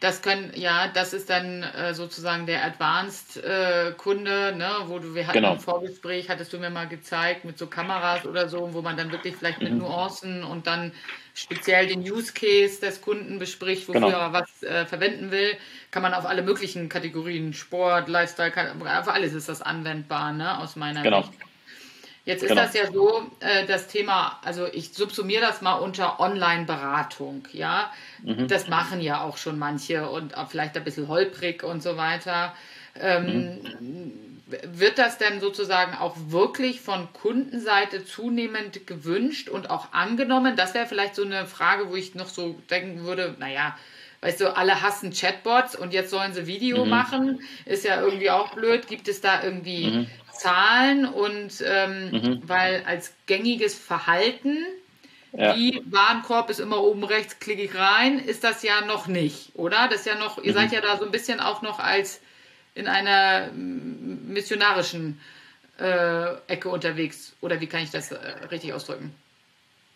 [0.00, 5.26] Das können, ja, das ist dann äh, sozusagen der Advanced-Kunde, äh, ne, wo du, wir
[5.26, 5.54] hatten genau.
[5.54, 9.12] im Vorgespräch, hattest du mir mal gezeigt, mit so Kameras oder so, wo man dann
[9.12, 9.78] wirklich vielleicht mit mhm.
[9.78, 10.92] Nuancen und dann
[11.34, 14.18] speziell den Use Case des Kunden bespricht, wofür genau.
[14.18, 15.54] er was äh, verwenden will,
[15.90, 20.58] kann man auf alle möglichen Kategorien, Sport, Lifestyle, kann, auf alles ist das anwendbar, ne,
[20.58, 21.22] aus meiner genau.
[21.22, 21.34] Sicht.
[22.24, 22.62] Jetzt ist genau.
[22.62, 27.92] das ja so, äh, das Thema, also ich subsumiere das mal unter Online-Beratung, ja.
[28.22, 28.48] Mhm.
[28.48, 32.54] Das machen ja auch schon manche und vielleicht ein bisschen holprig und so weiter.
[32.98, 34.34] Ähm, mhm.
[34.46, 40.56] Wird das denn sozusagen auch wirklich von Kundenseite zunehmend gewünscht und auch angenommen?
[40.56, 43.76] Das wäre vielleicht so eine Frage, wo ich noch so denken würde, naja,
[44.20, 46.90] weißt du, alle hassen Chatbots und jetzt sollen sie Video mhm.
[46.90, 48.86] machen, ist ja irgendwie auch blöd.
[48.86, 50.06] Gibt es da irgendwie mhm.
[50.34, 52.42] Zahlen und ähm, mhm.
[52.46, 54.58] weil als gängiges Verhalten,
[55.32, 55.56] ja.
[55.56, 59.88] wie Warenkorb ist immer oben rechts, klicke ich rein, ist das ja noch nicht, oder?
[59.88, 60.56] Das ist ja noch, ihr mhm.
[60.56, 62.20] seid ja da so ein bisschen auch noch als
[62.74, 65.20] in einer missionarischen
[65.78, 68.16] äh, Ecke unterwegs, oder wie kann ich das äh,
[68.50, 69.14] richtig ausdrücken?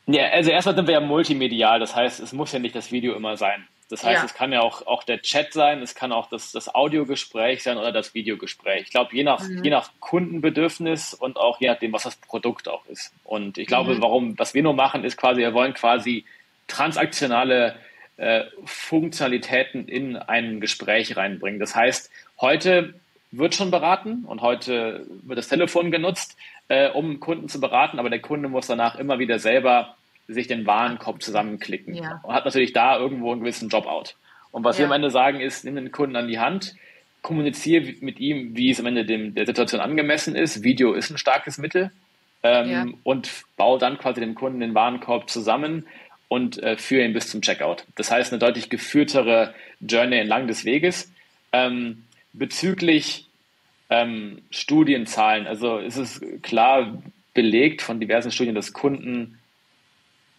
[0.07, 3.15] Ja, also erstmal sind wir ja multimedial, das heißt, es muss ja nicht das Video
[3.15, 3.67] immer sein.
[3.91, 4.25] Das heißt, ja.
[4.25, 7.79] es kann ja auch, auch der Chat sein, es kann auch das, das Audiogespräch sein
[7.79, 8.83] oder das Videogespräch.
[8.83, 9.65] Ich glaube, je nach, mhm.
[9.65, 13.13] je nach Kundenbedürfnis und auch je nachdem, was das Produkt auch ist.
[13.25, 14.03] Und ich glaube, mhm.
[14.03, 16.27] warum, was wir nur machen, ist quasi, wir wollen quasi
[16.67, 17.77] transaktionale
[18.19, 21.61] äh, Funktionalitäten in ein Gespräch reinbringen.
[21.61, 22.95] Das heißt, heute
[23.31, 26.37] wird schon beraten und heute wird das Telefon genutzt,
[26.69, 29.97] äh, um Kunden zu beraten, aber der Kunde muss danach immer wieder selber
[30.29, 32.21] sich den Warenkorb zusammenklicken ja.
[32.23, 34.17] und hat natürlich da irgendwo einen gewissen Job-out.
[34.51, 34.83] Und was ja.
[34.83, 36.75] wir am Ende sagen ist, nimm den Kunden an die Hand,
[37.23, 40.63] kommuniziere mit ihm, wie es am Ende dem, der Situation angemessen ist.
[40.63, 41.91] Video ist ein starkes Mittel
[42.43, 42.87] ähm, ja.
[43.03, 45.87] und baue dann quasi dem Kunden den Warenkorb zusammen
[46.29, 47.85] und äh, führe ihn bis zum Checkout.
[47.97, 51.11] Das heißt, eine deutlich geführtere Journey entlang des Weges.
[51.53, 53.27] Ähm, bezüglich
[53.91, 59.38] ähm, Studienzahlen, also ist es klar belegt von diversen Studien, dass Kunden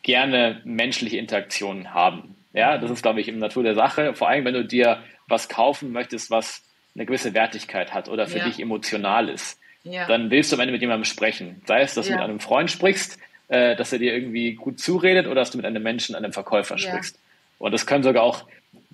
[0.04, 2.36] gerne menschliche Interaktionen haben.
[2.54, 4.14] Ja, das ist, glaube ich, im Natur der Sache.
[4.14, 6.64] Vor allem, wenn du dir was kaufen möchtest, was
[6.96, 8.46] eine gewisse Wertigkeit hat oder für ja.
[8.46, 10.08] dich emotional ist, ja.
[10.08, 11.62] dann willst du am Ende mit jemandem sprechen.
[11.66, 12.16] Sei es, dass ja.
[12.16, 15.58] du mit einem Freund sprichst, äh, dass er dir irgendwie gut zuredet oder dass du
[15.58, 17.20] mit einem Menschen, einem Verkäufer sprichst.
[17.60, 18.46] Und das können sogar auch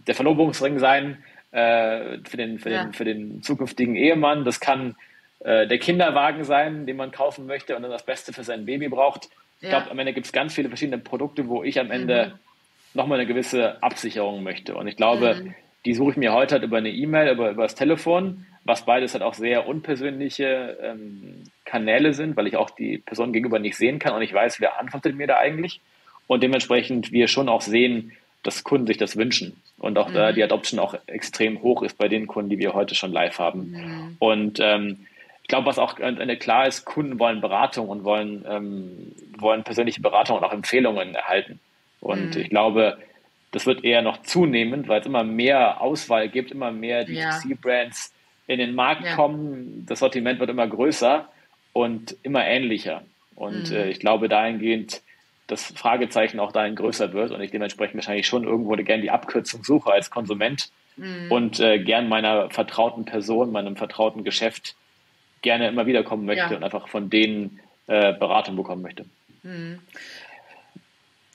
[0.07, 4.43] der Verlobungsring sein äh, für, den, für, den, für den zukünftigen Ehemann.
[4.43, 4.95] Das kann
[5.39, 8.89] äh, der Kinderwagen sein, den man kaufen möchte und dann das Beste für sein Baby
[8.89, 9.29] braucht.
[9.65, 12.99] Ich glaube, am Ende gibt es ganz viele verschiedene Produkte, wo ich am Ende mhm.
[12.99, 14.75] nochmal eine gewisse Absicherung möchte.
[14.75, 15.55] Und ich glaube, mhm.
[15.85, 19.13] die suche ich mir heute halt über eine E-Mail, über, über das Telefon, was beides
[19.13, 23.99] halt auch sehr unpersönliche ähm, Kanäle sind, weil ich auch die Person gegenüber nicht sehen
[23.99, 25.81] kann und ich weiß, wer antwortet mir da eigentlich.
[26.27, 29.61] Und dementsprechend wir schon auch sehen, dass Kunden sich das wünschen.
[29.77, 30.13] Und auch mhm.
[30.13, 33.39] da die Adoption auch extrem hoch ist bei den Kunden, die wir heute schon live
[33.39, 33.71] haben.
[33.71, 34.15] Mhm.
[34.19, 35.05] Und ähm,
[35.45, 40.37] ich glaube, was auch klar ist, Kunden wollen Beratung und wollen, ähm, wollen persönliche Beratung
[40.37, 41.59] und auch Empfehlungen erhalten.
[42.01, 42.41] Und mhm.
[42.41, 42.97] ich glaube,
[43.51, 48.11] das wird eher noch zunehmend, weil es immer mehr Auswahl gibt, immer mehr D2C-Brands
[48.47, 49.15] in den Markt ja.
[49.15, 49.85] kommen.
[49.87, 51.29] Das Sortiment wird immer größer
[51.73, 53.03] und immer ähnlicher.
[53.35, 53.75] Und mhm.
[53.75, 55.03] äh, ich glaube dahingehend,
[55.45, 59.63] das Fragezeichen auch dahin größer wird und ich dementsprechend wahrscheinlich schon irgendwo gerne die Abkürzung
[59.63, 61.31] suche als Konsument mhm.
[61.31, 64.75] und äh, gern meiner vertrauten Person, meinem vertrauten Geschäft
[65.45, 66.57] gerne immer wieder kommen möchte ja.
[66.57, 69.05] und einfach von denen äh, Beratung bekommen möchte.
[69.43, 69.79] Mhm.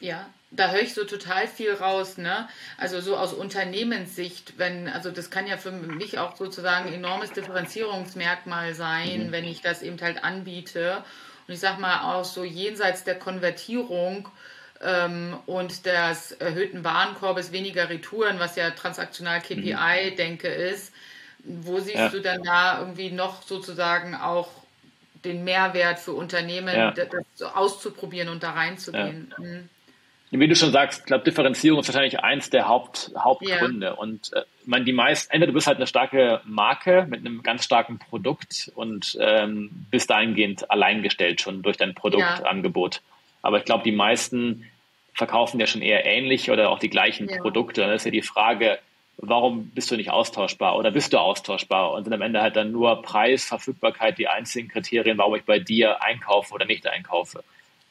[0.01, 2.49] Ja, da höre ich so total viel raus, ne?
[2.77, 7.33] Also so aus Unternehmenssicht, wenn, also das kann ja für mich auch sozusagen ein enormes
[7.33, 9.33] Differenzierungsmerkmal sein, mhm.
[9.33, 11.05] wenn ich das eben halt anbiete.
[11.47, 14.29] Und ich sag mal auch so jenseits der Konvertierung
[14.83, 20.17] ähm, und des erhöhten Warenkorbes weniger Retouren, was ja transaktional KPI, mhm.
[20.17, 20.93] denke, ist,
[21.45, 22.09] wo siehst ja.
[22.09, 24.49] du dann da irgendwie noch sozusagen auch
[25.25, 26.91] den Mehrwert für Unternehmen, ja.
[26.93, 29.33] das, auszuprobieren und da reinzugehen?
[29.39, 29.45] Ja.
[29.45, 29.69] Mhm.
[30.31, 33.97] wie du schon sagst, ich glaube, Differenzierung ist wahrscheinlich eins der Haupt, Hauptgründe.
[33.97, 37.65] Und äh, man die meisten, entweder du bist halt eine starke Marke mit einem ganz
[37.65, 43.03] starken Produkt und ähm, bist dahingehend alleingestellt schon durch dein Produktangebot.
[43.43, 44.67] Aber ich glaube, die meisten
[45.15, 47.27] verkaufen ja schon eher ähnlich oder auch die gleichen.
[47.27, 47.83] Produkte.
[47.83, 48.79] Das ist ja die Frage,
[49.23, 51.93] warum bist du nicht austauschbar oder bist du austauschbar?
[51.93, 55.59] Und sind am Ende halt dann nur Preis, Verfügbarkeit die einzigen Kriterien, warum ich bei
[55.59, 57.45] dir einkaufe oder nicht einkaufe.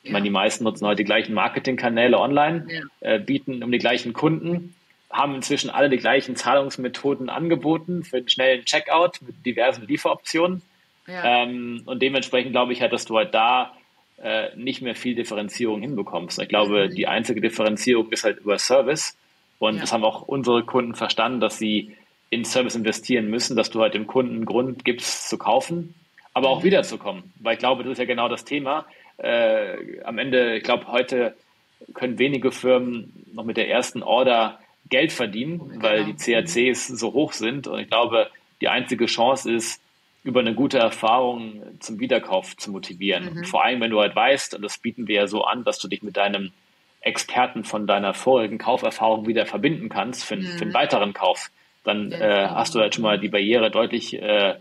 [0.03, 2.81] Ich meine, die meisten nutzen heute die gleichen Marketingkanäle online, ja.
[3.01, 4.75] äh, bieten um die gleichen Kunden,
[5.11, 10.61] haben inzwischen alle die gleichen Zahlungsmethoden angeboten für einen schnellen Checkout mit diversen Lieferoptionen.
[11.07, 11.43] Ja.
[11.43, 13.73] Ähm, und dementsprechend glaube ich halt, dass du halt da
[14.21, 16.39] äh, nicht mehr viel Differenzierung hinbekommst.
[16.39, 16.95] Ich glaube, mhm.
[16.95, 19.17] die einzige Differenzierung ist halt über Service.
[19.59, 19.81] Und ja.
[19.81, 21.95] das haben auch unsere Kunden verstanden, dass sie
[22.29, 25.95] in Service investieren müssen, dass du halt dem Kunden einen Grund gibst zu kaufen,
[26.33, 26.65] aber auch mhm.
[26.65, 27.33] wiederzukommen.
[27.39, 28.85] Weil ich glaube, das ist ja genau das Thema
[29.19, 31.35] äh, am Ende, ich glaube, heute
[31.93, 37.33] können wenige Firmen noch mit der ersten Order Geld verdienen, weil die CACs so hoch
[37.33, 37.67] sind.
[37.67, 38.29] Und ich glaube,
[38.61, 39.81] die einzige Chance ist,
[40.23, 43.35] über eine gute Erfahrung zum Wiederkauf zu motivieren.
[43.35, 43.43] Mhm.
[43.45, 45.87] Vor allem, wenn du halt weißt, und das bieten wir ja so an, dass du
[45.87, 46.51] dich mit deinem
[47.01, 50.43] Experten von deiner vorigen Kauferfahrung wieder verbinden kannst für, mhm.
[50.43, 51.49] für einen weiteren Kauf,
[51.83, 54.55] dann äh, hast du halt schon mal die Barriere deutlich äh,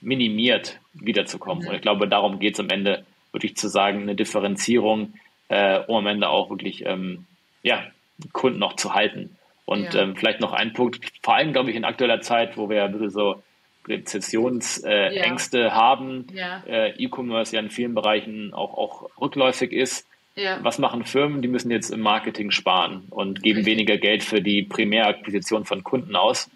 [0.00, 1.64] minimiert, wiederzukommen.
[1.64, 1.68] Mhm.
[1.70, 5.14] Und ich glaube, darum geht es am Ende wirklich zu sagen, eine Differenzierung,
[5.48, 7.26] äh, um am Ende auch wirklich ähm,
[7.62, 7.84] ja,
[8.32, 9.36] Kunden noch zu halten.
[9.66, 10.02] Und ja.
[10.02, 12.92] ähm, vielleicht noch ein Punkt, vor allem glaube ich in aktueller Zeit, wo wir ein
[12.92, 13.42] bisschen so
[13.86, 15.74] Rezessionsängste äh, ja.
[15.74, 16.62] haben, ja.
[16.66, 20.06] äh, E-Commerce ja in vielen Bereichen auch, auch rückläufig ist.
[20.36, 20.58] Ja.
[20.62, 21.42] Was machen Firmen?
[21.42, 23.72] Die müssen jetzt im Marketing sparen und geben Richtig.
[23.72, 26.50] weniger Geld für die Primärakquisition von Kunden aus.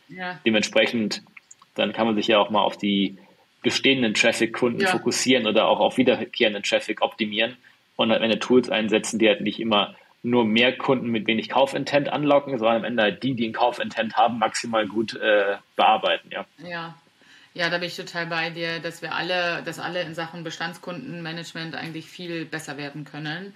[0.45, 1.23] Dementsprechend,
[1.75, 3.19] dann kann man sich ja auch mal auf die
[3.63, 4.89] bestehenden Traffic-Kunden ja.
[4.89, 7.57] fokussieren oder auch auf wiederkehrenden Traffic optimieren
[7.97, 12.09] und halt eine Tools einsetzen, die halt nicht immer nur mehr Kunden mit wenig Kaufintent
[12.09, 16.47] anlocken, sondern am Ende halt die, die einen Kaufintent haben, maximal gut äh, bearbeiten, ja.
[16.69, 16.95] Ja.
[17.59, 21.75] Ja, da bin ich total bei dir, dass wir alle, dass alle in Sachen Bestandskundenmanagement
[21.75, 23.53] eigentlich viel besser werden können.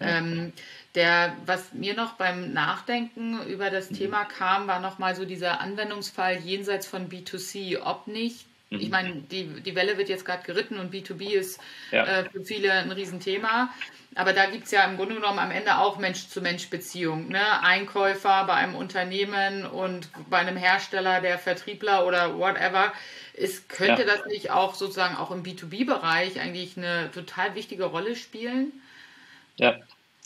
[0.00, 0.18] Ja.
[0.18, 0.54] Ähm,
[0.94, 3.96] der, was mir noch beim Nachdenken über das mhm.
[3.96, 8.90] Thema kam, war nochmal so dieser Anwendungsfall jenseits von B2C, ob nicht ich mhm.
[8.90, 11.60] meine, die, die Welle wird jetzt gerade geritten und B2B ist
[11.90, 12.06] ja.
[12.06, 13.68] äh, für viele ein Riesenthema.
[14.14, 17.28] Aber da gibt es ja im Grunde genommen am Ende auch Mensch-zu-Mensch-Beziehungen.
[17.28, 17.62] Ne?
[17.62, 22.92] Einkäufer bei einem Unternehmen und bei einem Hersteller, der Vertriebler oder whatever.
[23.34, 24.08] Ist, könnte ja.
[24.08, 28.72] das nicht auch sozusagen auch im B2B-Bereich eigentlich eine total wichtige Rolle spielen?
[29.56, 29.76] Ja,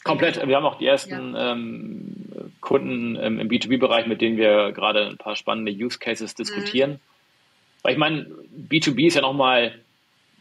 [0.02, 0.44] komplett.
[0.44, 1.52] Wir haben auch die ersten ja.
[1.52, 6.92] ähm, Kunden ähm, im B2B-Bereich, mit denen wir gerade ein paar spannende Use Cases diskutieren.
[6.92, 7.00] Mhm
[7.86, 8.26] weil ich meine,
[8.68, 9.78] B2B ist ja nochmal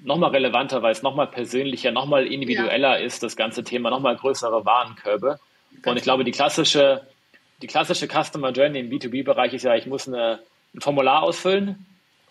[0.04, 3.06] noch mal relevanter, weil es nochmal persönlicher, nochmal individueller ja.
[3.06, 5.40] ist, das ganze Thema, nochmal größere Warenkörbe.
[5.82, 7.08] Ganz und ich glaube, die klassische,
[7.62, 10.40] die klassische Customer Journey im B2B-Bereich ist ja, ich muss eine,
[10.74, 11.86] ein Formular ausfüllen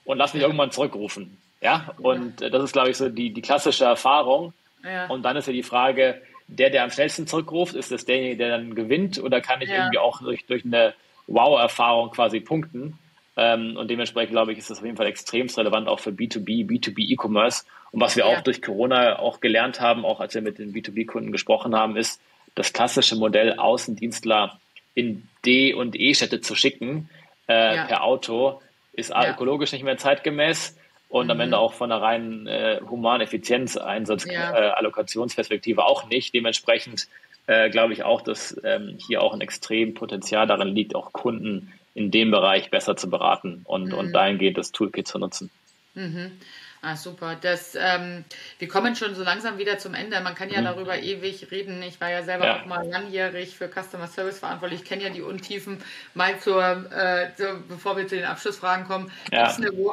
[0.04, 0.48] und lass mich ja.
[0.48, 1.38] irgendwann zurückrufen.
[1.60, 2.50] Ja, und ja.
[2.50, 4.52] das ist, glaube ich, so die, die klassische Erfahrung.
[4.84, 5.06] Ja.
[5.06, 8.50] Und dann ist ja die Frage, der, der am schnellsten zurückruft, ist das derjenige, der
[8.50, 10.94] dann gewinnt oder kann ich irgendwie auch durch, durch eine
[11.26, 12.98] Wow-Erfahrung quasi punkten?
[13.36, 16.66] Ähm, und dementsprechend glaube ich, ist das auf jeden Fall extremst relevant auch für B2B,
[16.68, 17.64] B2B E-Commerce.
[17.90, 18.36] Und was wir ja.
[18.36, 22.20] auch durch Corona auch gelernt haben, auch als wir mit den B2B-Kunden gesprochen haben, ist,
[22.54, 24.58] das klassische Modell Außendienstler
[24.94, 27.10] in D- und E-Städte zu schicken
[27.48, 27.84] äh, ja.
[27.86, 28.60] per Auto
[28.92, 29.30] ist ja.
[29.30, 30.76] ökologisch nicht mehr zeitgemäß
[31.08, 31.30] und mhm.
[31.32, 34.52] am Ende auch von der reinen äh, humanen Effizienzeinsatz, ja.
[34.52, 36.32] äh, Allokationsperspektive auch nicht.
[36.34, 37.08] Dementsprechend
[37.46, 41.72] äh, glaube ich auch, dass ähm, hier auch ein extrem Potenzial darin liegt, auch Kunden
[41.94, 43.94] in dem Bereich besser zu beraten und, mhm.
[43.94, 45.50] und dahingehend das Toolkit zu nutzen.
[45.94, 46.32] Mhm.
[46.84, 47.34] Ah, super.
[47.40, 48.24] Das, ähm,
[48.58, 50.20] wir kommen schon so langsam wieder zum Ende.
[50.20, 50.66] Man kann ja mhm.
[50.66, 51.82] darüber ewig reden.
[51.82, 52.60] Ich war ja selber ja.
[52.60, 54.82] auch mal langjährig für Customer Service verantwortlich.
[54.82, 55.78] Ich kenne ja die Untiefen.
[56.12, 59.46] Mal zur, äh, zur, bevor wir zu den Abschlussfragen kommen, ja.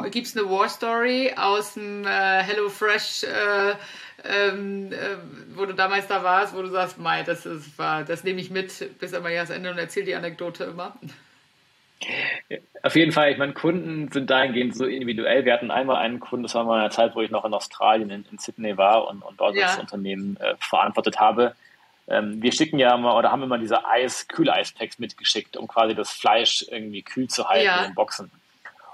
[0.10, 3.76] gibt es eine, War Story aus dem äh, HelloFresh, äh,
[4.26, 4.98] ähm, äh,
[5.56, 8.50] wo du damals da warst, wo du sagst, Mai, das, ist, war, das nehme ich
[8.50, 10.98] mit bis am Jahresende und erzähle die Anekdote immer?
[12.84, 15.46] Auf jeden Fall, ich meine, Kunden sind dahingehend so individuell.
[15.46, 18.10] Wir hatten einmal einen Kunden, das war mal eine Zeit, wo ich noch in Australien,
[18.10, 19.68] in, in Sydney war und, und dort ja.
[19.68, 21.56] das Unternehmen äh, verantwortet habe.
[22.08, 26.12] Ähm, wir schicken ja immer oder haben immer diese Eis, Kühleispacks mitgeschickt, um quasi das
[26.12, 27.86] Fleisch irgendwie kühl zu halten ja.
[27.86, 28.32] in Boxen.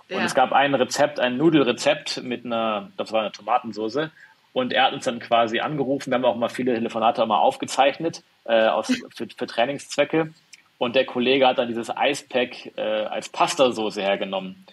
[0.10, 0.24] Und ja.
[0.24, 4.10] es gab ein Rezept, ein Nudelrezept mit einer, das war eine Tomatensauce.
[4.54, 6.12] Und er hat uns dann quasi angerufen.
[6.12, 10.34] Wir haben auch mal viele Telefonate mal aufgezeichnet äh, aus, für, für Trainingszwecke.
[10.78, 14.66] Und der Kollege hat dann dieses Eispack äh, als Pastasoße hergenommen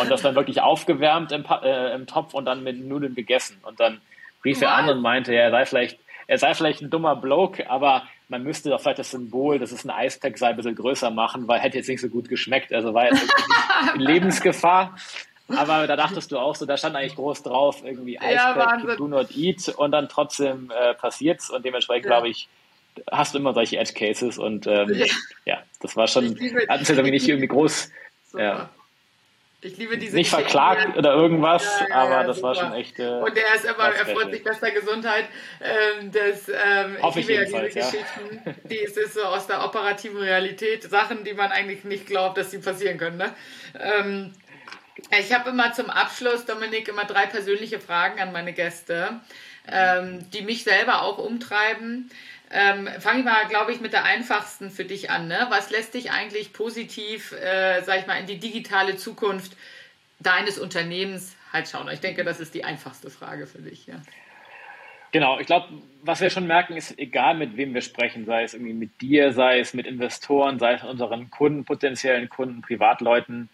[0.00, 3.58] und das dann wirklich aufgewärmt im, äh, im Topf und dann mit Nudeln gegessen.
[3.62, 4.00] Und dann
[4.44, 8.04] rief er an und meinte, er sei vielleicht, er sei vielleicht ein dummer Bloke, aber
[8.28, 11.48] man müsste doch vielleicht das Symbol, dass es ein Eispack sei, ein bisschen größer machen,
[11.48, 12.72] weil hätte jetzt nicht so gut geschmeckt.
[12.72, 13.22] Also war jetzt
[13.94, 14.94] in Lebensgefahr.
[15.56, 19.08] Aber da dachtest du auch so, da stand eigentlich groß drauf, irgendwie Eispack, ja, do
[19.08, 22.10] not eat und dann trotzdem äh, passiert's und dementsprechend ja.
[22.10, 22.48] glaube ich,
[23.10, 25.06] hast du immer solche Edge Cases und ähm, ja.
[25.44, 25.62] ja.
[25.80, 27.90] das war schon, hat uns jetzt irgendwie nicht irgendwie groß,
[28.30, 28.42] Super.
[28.42, 28.70] ja.
[29.60, 32.48] Ich liebe diese Nicht verklagt oder irgendwas, ja, ja, aber das super.
[32.48, 32.96] war schon echt.
[33.00, 35.24] Äh, und der ist immer, er freut sich bester Gesundheit.
[35.60, 39.48] Ähm, das, ähm, Hoffe ich, ich liebe ja diese Geschichten, die ist, ist so aus
[39.48, 43.16] der operativen Realität, Sachen, die man eigentlich nicht glaubt, dass sie passieren können.
[43.16, 43.34] Ne?
[43.80, 44.32] Ähm,
[45.18, 49.20] ich habe immer zum Abschluss, Dominik, immer drei persönliche Fragen an meine Gäste,
[49.66, 52.10] ähm, die mich selber auch umtreiben.
[52.50, 55.28] Ähm, Fange ich mal, glaube ich, mit der einfachsten für dich an.
[55.28, 55.46] Ne?
[55.50, 59.56] Was lässt dich eigentlich positiv, äh, sag ich mal, in die digitale Zukunft
[60.18, 61.88] deines Unternehmens halt schauen?
[61.92, 63.86] Ich denke, das ist die einfachste Frage für dich.
[63.86, 63.96] Ja.
[65.10, 65.68] Genau, ich glaube,
[66.02, 69.32] was wir schon merken, ist, egal mit wem wir sprechen, sei es irgendwie mit dir,
[69.32, 73.48] sei es mit Investoren, sei es mit unseren Kunden, potenziellen Kunden, Privatleuten,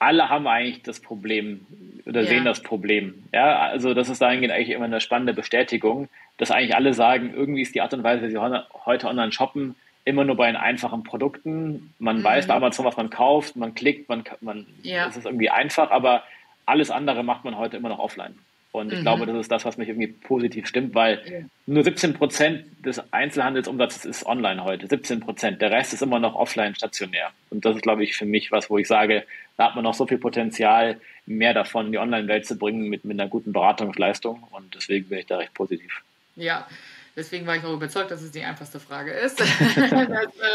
[0.00, 1.66] alle haben eigentlich das Problem
[2.06, 2.26] oder ja.
[2.26, 3.22] sehen das Problem.
[3.32, 6.08] Ja, also das ist dahingehend eigentlich immer eine spannende Bestätigung,
[6.38, 9.76] dass eigentlich alle sagen, irgendwie ist die Art und Weise, wie sie heute online shoppen,
[10.06, 11.92] immer nur bei den einfachen Produkten.
[11.98, 12.24] Man mhm.
[12.24, 15.06] weiß bei Amazon, was man kauft, man klickt, man, man, ja.
[15.06, 16.24] es ist irgendwie einfach, aber
[16.64, 18.34] alles andere macht man heute immer noch offline.
[18.72, 19.02] Und ich mhm.
[19.02, 21.38] glaube, das ist das, was mich irgendwie positiv stimmt, weil ja.
[21.66, 24.86] nur 17 Prozent des Einzelhandelsumsatzes ist online heute.
[24.86, 25.60] 17 Prozent.
[25.60, 27.32] Der Rest ist immer noch offline stationär.
[27.50, 29.24] Und das ist, glaube ich, für mich was, wo ich sage,
[29.60, 33.04] da hat man noch so viel Potenzial, mehr davon in die Online-Welt zu bringen mit,
[33.04, 34.42] mit einer guten Beratungsleistung.
[34.52, 36.00] Und deswegen bin ich da recht positiv.
[36.34, 36.66] Ja,
[37.14, 39.38] deswegen war ich auch überzeugt, dass es die einfachste Frage ist.
[39.40, 39.48] das,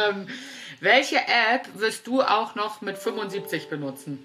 [0.09, 0.25] ähm,
[0.79, 4.17] welche App wirst du auch noch mit 75 benutzen?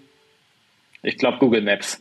[1.02, 2.00] Ich glaube Google Maps.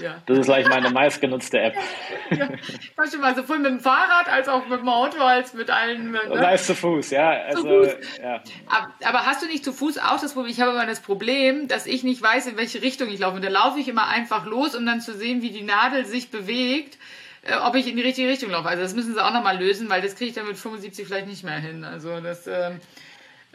[0.00, 0.22] Ja.
[0.26, 1.74] Das ist gleich meine meistgenutzte App.
[2.30, 5.70] Ja, ich schon mal sowohl mit dem Fahrrad als auch mit dem Auto als mit
[5.70, 6.10] allen.
[6.10, 6.20] Ne?
[6.32, 7.30] Sei es zu Fuß, ja.
[7.30, 8.18] Also, zu Fuß.
[8.20, 8.42] ja.
[8.66, 10.50] Aber, aber, hast du nicht zu Fuß auch das Problem?
[10.50, 13.36] Ich habe immer das Problem, dass ich nicht weiß, in welche Richtung ich laufe.
[13.36, 16.30] Und da laufe ich immer einfach los, um dann zu sehen, wie die Nadel sich
[16.30, 16.98] bewegt,
[17.42, 18.68] äh, ob ich in die richtige Richtung laufe.
[18.68, 21.28] Also das müssen sie auch nochmal lösen, weil das kriege ich dann mit 75 vielleicht
[21.28, 21.84] nicht mehr hin.
[21.84, 22.46] Also das.
[22.46, 22.80] Ähm,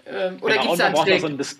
[0.06, 1.58] ähm, oder genau, gibt es da einen Trick?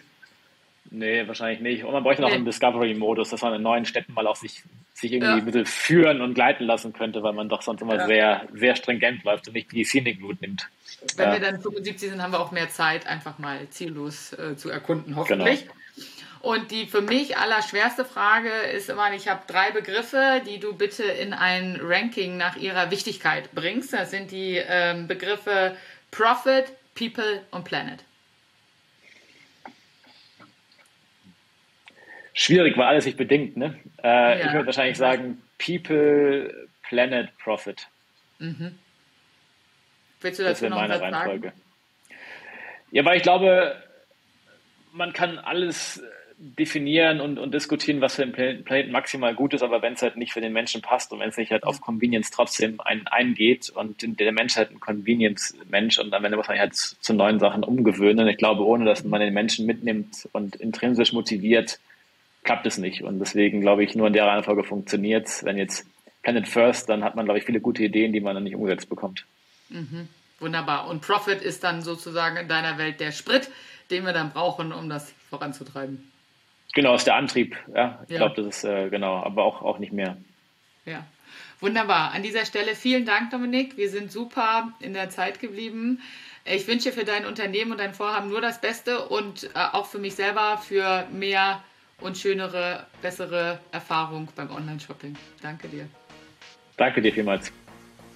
[0.91, 1.84] Nee, wahrscheinlich nicht.
[1.84, 2.36] Und man bräuchte noch nee.
[2.36, 5.38] einen Discovery-Modus, dass man in neuen Städten mal auch sich, sich irgendwie ja.
[5.38, 8.08] ein bisschen führen und gleiten lassen könnte, weil man doch sonst immer ja.
[8.08, 10.67] sehr, sehr stringent läuft und nicht die Scenic Route nimmt.
[11.15, 11.34] Wenn ja.
[11.34, 15.15] wir dann 75 sind, haben wir auch mehr Zeit, einfach mal ziellos äh, zu erkunden,
[15.15, 15.62] hoffentlich.
[15.62, 15.73] Genau.
[16.41, 21.04] Und die für mich allerschwerste Frage ist immer, ich habe drei Begriffe, die du bitte
[21.04, 23.91] in ein Ranking nach ihrer Wichtigkeit bringst.
[23.91, 25.75] Das sind die ähm, Begriffe
[26.12, 27.99] Profit, People und Planet.
[32.34, 33.58] Schwierig, weil alles sich bedingt.
[33.58, 33.78] Ne?
[34.04, 34.48] Äh, ja.
[34.48, 37.88] Ich würde wahrscheinlich sagen People, Planet, Profit.
[38.39, 38.78] Mhm.
[40.22, 41.54] Willst du dazu das wäre meine Reihenfolge.
[42.92, 43.76] Ja, weil ich glaube,
[44.92, 46.02] man kann alles
[46.39, 50.15] definieren und, und diskutieren, was für den Planeten maximal gut ist, aber wenn es halt
[50.15, 53.70] nicht für den Menschen passt und wenn es nicht halt auf Convenience trotzdem ein, eingeht
[53.70, 57.65] und der Mensch halt ein Convenience-Mensch und am Ende muss man halt zu neuen Sachen
[57.65, 58.26] umgewöhnen.
[58.30, 61.78] Ich glaube, ohne dass man den Menschen mitnimmt und intrinsisch motiviert,
[62.43, 63.04] klappt es nicht.
[63.04, 65.43] Und deswegen glaube ich, nur in der Reihenfolge funktioniert es.
[65.43, 65.86] Wenn jetzt
[66.23, 68.89] Planet First, dann hat man, glaube ich, viele gute Ideen, die man dann nicht umgesetzt
[68.89, 69.25] bekommt.
[69.69, 70.08] Mhm.
[70.39, 70.88] Wunderbar.
[70.88, 73.49] Und Profit ist dann sozusagen in deiner Welt der Sprit,
[73.91, 76.12] den wir dann brauchen, um das voranzutreiben.
[76.73, 77.58] Genau, ist der Antrieb.
[77.73, 78.17] Ja, ich ja.
[78.17, 80.17] glaube, das ist äh, genau, aber auch, auch nicht mehr.
[80.86, 81.06] Ja,
[81.60, 82.12] wunderbar.
[82.12, 83.75] An dieser Stelle vielen Dank, Dominik.
[83.75, 86.02] Wir sind super in der Zeit geblieben.
[86.45, 89.99] Ich wünsche für dein Unternehmen und dein Vorhaben nur das Beste und äh, auch für
[89.99, 91.63] mich selber für mehr
[92.02, 95.16] und schönere, bessere Erfahrung beim Online-Shopping.
[95.42, 95.88] Danke dir.
[96.78, 97.52] Danke dir vielmals.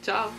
[0.02, 0.30] Ciao.